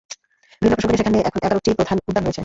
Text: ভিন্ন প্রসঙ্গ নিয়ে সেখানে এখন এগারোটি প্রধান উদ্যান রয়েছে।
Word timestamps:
ভিন্ন 0.61 0.73
প্রসঙ্গ 0.75 0.91
নিয়ে 0.91 1.01
সেখানে 1.01 1.17
এখন 1.27 1.39
এগারোটি 1.47 1.69
প্রধান 1.79 1.97
উদ্যান 2.09 2.23
রয়েছে। 2.25 2.39